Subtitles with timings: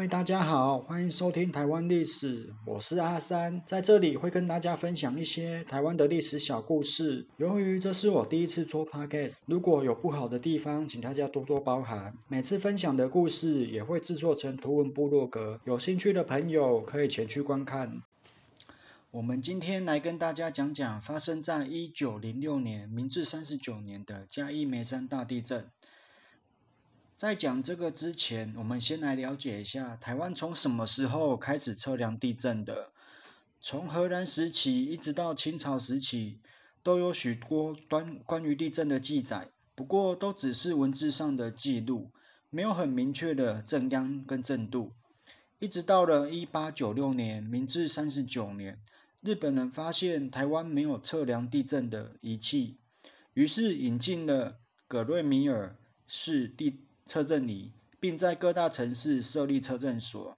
[0.00, 7.26] 位大家好，欢迎收听台湾历史，我是阿三，在这里会跟大家分享一些台湾的历史小故事。
[7.36, 12.14] 由于这是我第一次做 podcast，如果有不好的地方，请大家多多包涵。
[12.28, 18.00] 每次分享的故事也会制作成图文部落格，有兴趣的朋友可以前去观看。
[19.10, 25.66] 我们今天来跟大家讲讲发生在一九零六年明治三十九年的嘉义梅山大地震。
[27.20, 32.92] 在讲这个之前，我们先来了解一下台湾从什么时候开始测量地震的。
[33.60, 36.40] 从荷兰时期一直到清朝时期，
[36.82, 42.10] 都有许多关关于地震的记载，不过都只是文字上的记录，
[42.48, 44.94] 没有很明确的震央跟震度。
[45.58, 48.80] 一直到了一八九六年，明治三十九年，
[49.20, 52.78] 日本人发现台湾没有测量地震的仪器，
[53.34, 56.86] 于是引进了葛瑞米尔式地。
[57.06, 60.36] 测震仪，并在各大城市设立测震所。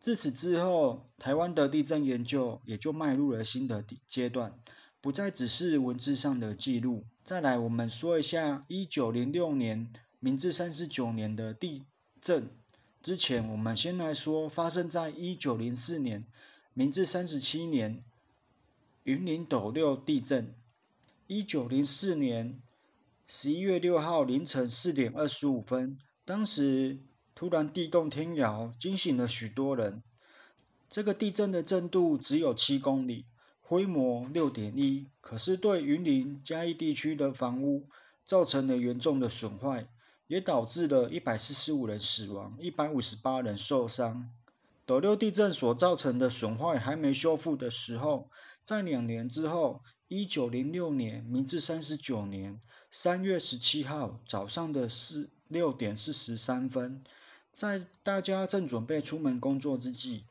[0.00, 4.58] 自此之后，台湾的地震研究也就迈入了新的阶段，
[5.00, 7.04] 不再只是文字上的记录。
[7.22, 9.90] 再来，我们说一下一九零六年
[10.20, 11.84] 明治三十九年的地
[12.20, 12.50] 震。
[13.02, 16.26] 之前，我们先来说发生在一九零四年
[16.74, 18.04] 明治三十七年
[19.04, 20.54] 云林斗六地震。
[21.26, 22.60] 一九零四年
[23.26, 25.98] 十一月六号凌晨四点二十五分。
[26.26, 26.98] 当时
[27.34, 30.02] 突然地动天摇，惊醒了许多人。
[30.90, 33.24] 这个地震的震度只有七公里，
[33.62, 37.88] 规模六点一，可是对云林嘉义地区的房屋
[38.26, 39.88] 造成了严重的损坏，
[40.26, 44.30] 也导致了一百四十五人死亡，一百五十八人受伤。
[44.84, 48.28] 斗六地震所造成的损坏还没修复的时候，
[48.62, 52.60] 在两年之后，一九零六年明治三十九年
[52.90, 55.30] 三月十七号早上的四。
[55.46, 57.04] 六点四十三分，
[57.52, 60.24] 在大家正准备出门工作之际，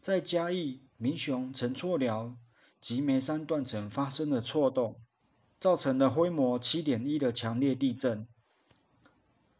[0.00, 2.36] 在嘉义、民雄、陈厝寮
[2.80, 5.00] 及梅山断层发生了错动，
[5.60, 8.26] 造成了规模七点一的强烈地震。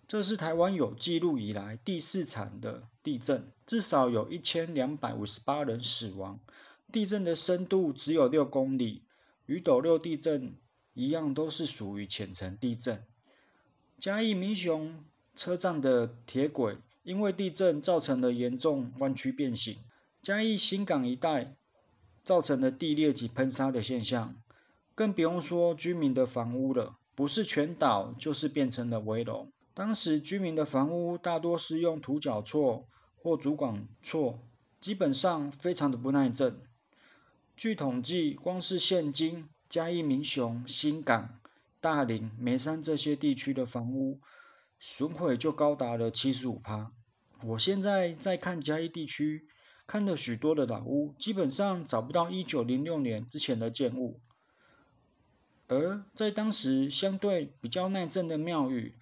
[0.06, 6.41] 这是台湾有记录以来第四场的地震，至少有一千两百五十八人死亡。
[6.91, 9.04] 地震的深度只有六公里，
[9.48, 10.54] 与斗六地震
[10.92, 13.03] 一样，都是属于浅层地震。
[13.98, 15.04] 嘉义民雄
[15.34, 19.78] 车站的铁轨因为地震造成了严重弯曲变形，
[20.22, 21.56] 嘉义新港一带
[22.22, 24.36] 造成了地裂及喷砂的现象，
[24.94, 29.48] 更不用说居民的房屋了，不是全倒就是变成了围楼。
[29.72, 32.86] 当时居民的房屋大多是用土角错
[33.16, 34.41] 或主管错，
[34.78, 36.60] 基本上非常的不耐震。
[37.58, 41.41] 据统计，光是现今嘉义民雄新港。
[41.80, 44.20] 大林、梅山这些地区的房屋
[44.78, 46.92] 损毁就高达了七十五趴。
[47.42, 49.48] 我现在在看嘉义地区，
[49.88, 54.20] 看了许多的老屋，基本上找不到一九零六年之前的建物。
[55.66, 58.94] 而在当时相对比较耐震的庙宇，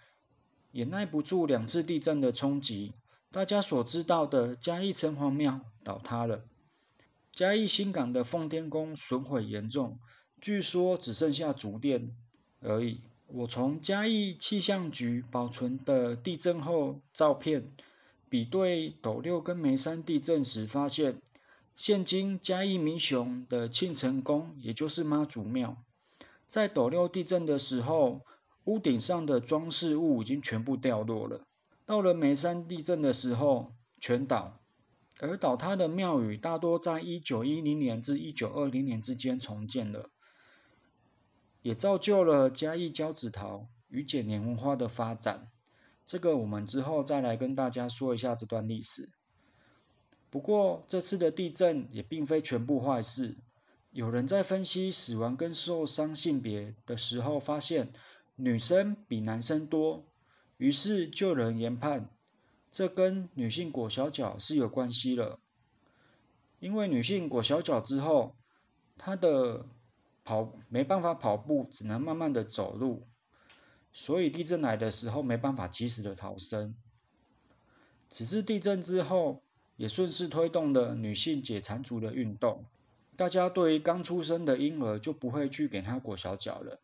[0.72, 2.95] 也耐不住两次地震的冲击。
[3.31, 6.47] 大家所知道的嘉义城隍庙倒塌了，
[7.37, 10.01] 嘉义新港的奉天宫损毁严重，
[10.41, 12.17] 据说只剩下主殿。
[12.61, 13.03] 而已。
[13.27, 17.71] 我从嘉义气象局保存的地震后照片
[18.31, 21.21] 比对斗六跟梅山地震时，发现
[21.75, 25.77] 现今嘉义民雄的庆成宫，也就是妈祖庙，
[26.49, 28.23] 在斗六地震的时候，
[28.65, 31.41] 屋顶上的装饰物已经全部掉落了；
[31.85, 34.63] 到了梅山地震的时候，全倒。
[35.19, 40.10] 而倒塌的庙宇大多在一九一零年至一九二零年之间重建了。
[41.62, 45.49] 也造就了嘉义交子陶与剪年文化的发展。
[46.04, 49.09] 这个我们之后再来跟大家说一下这段历史。
[50.31, 53.37] 不过这次的地震也并非全部坏事。
[53.91, 57.93] 有人在分析死亡跟受伤性别的时候，发现
[58.37, 60.04] 女生比男生多，
[60.59, 62.10] 于是就有人研判，
[62.77, 65.41] 这跟女性裹小脚是有关系了。
[66.61, 68.37] 因为女性裹小脚之后，
[68.99, 69.65] 她的
[70.23, 73.07] 跑没办法跑步，只能慢慢的走路，
[73.95, 76.75] 所以地震来的时候没办法及时的逃生。
[78.11, 79.43] 此次地震之后，
[79.79, 82.67] 也顺势推动了女性解缠足的运动。
[83.17, 86.79] 大家对于刚出生的婴儿就不会去给他裹小脚了。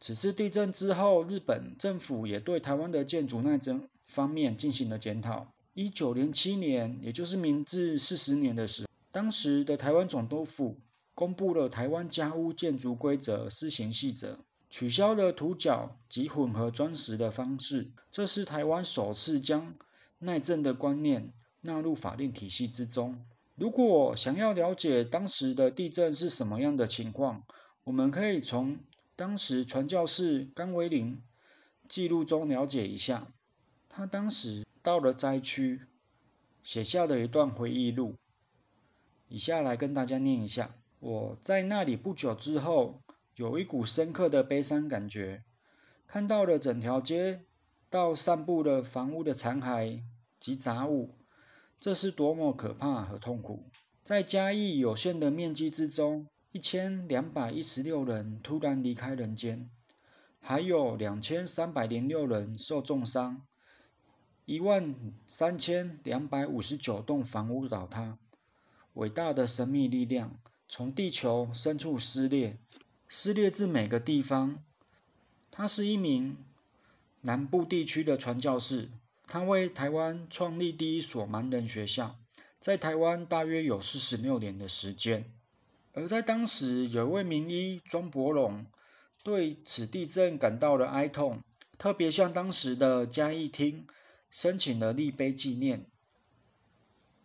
[0.00, 5.52] 此次地震之后，日本政府也对台湾的建筑耐震方面进行了检讨。
[5.74, 10.80] 一九零七年，也就是明治四十年的时候，当时的台湾总督府。
[11.14, 17.90] 公布了台湾家屋建筑规则施行细则，取消了土角及混合砖石的方式。
[18.10, 19.74] 这是台湾首次将
[20.18, 21.32] 耐震的观念
[21.62, 23.24] 纳入法令体系之中。
[23.54, 27.42] 如果想要了解当时的地震是什么样的情况，
[27.84, 28.76] 我们可以从
[29.16, 31.18] 当时传教士甘维林
[31.88, 33.28] 记录中了解一下。
[33.96, 35.80] 他当时到了灾区，
[36.62, 38.14] 写下的一段回忆录，
[39.26, 40.74] 以下来跟大家念一下。
[41.00, 43.00] 我在那里不久之后，
[43.36, 45.44] 有一股深刻的悲伤感觉，
[46.06, 47.46] 看到了整条街
[47.88, 50.02] 道散布的房屋的残骸
[50.38, 51.14] 及杂物。
[51.80, 53.70] 这是多么可怕和痛苦！
[54.04, 59.70] 在嘉义有限的面积之中，一千两百一十六人突然离开人间，
[60.38, 63.46] 还有两千三百零六人受重伤，
[64.46, 64.94] 一万
[65.26, 68.16] 三千两百五十九栋房屋倒塌。
[68.94, 70.38] 伟大的神秘力量
[70.68, 72.56] 从地球深处撕裂，
[73.08, 74.62] 撕裂至每个地方。
[75.50, 76.36] 他是一名
[77.22, 78.90] 南部地区的传教士。
[79.26, 82.16] 他为台湾创立第一所盲人学校，
[82.60, 85.28] 在台湾大约有四十六年的时间。
[85.92, 88.64] 而在当时，有一位名医庄伯龙
[89.24, 91.42] 对此地震感到了哀痛，
[91.76, 93.84] 特别向当时的嘉义厅
[94.30, 95.86] 申请了立碑纪念。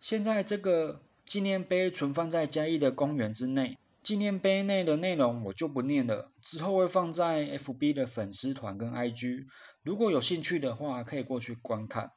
[0.00, 3.78] 现在这个纪念碑存放在嘉义的公园之内。
[4.02, 9.46] 纪念碑内的内容我就不念了，之后会放在 FB 的粉丝团跟 IG，
[9.84, 12.10] 如果有兴趣的话，可以过去观看。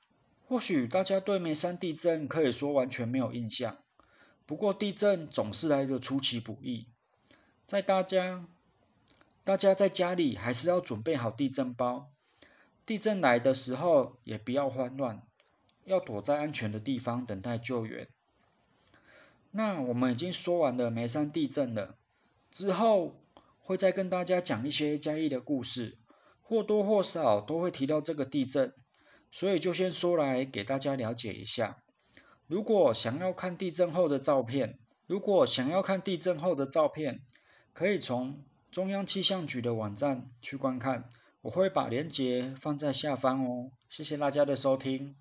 [0.47, 3.77] 或许大家对眉山地震可以说完全没有印象，
[4.47, 6.87] 不过地震总是来的出其不意，
[7.67, 8.47] 在大家
[9.43, 12.09] 大家在家里还是要准备好地震包，
[12.85, 15.23] 地震来的时候也不要慌乱，
[15.85, 18.07] 要躲在安全的地方等待救援。
[19.51, 21.97] 那我们已经说完了眉山地震了，
[22.51, 23.21] 之后
[23.59, 25.97] 会再跟大家讲一些嘉义的故事，
[26.41, 28.73] 或多或少都会提到这个地震，
[29.31, 31.81] 所以就先说来给大家了解一下。
[32.47, 34.77] 如果想要看地震后的照片，
[35.07, 37.21] 如果想要看地震后的照片，
[37.73, 41.09] 可以从中央气象局的网站去观看，
[41.45, 43.69] 我会把链接放在下方哦。
[43.87, 45.15] 谢谢大家的收听。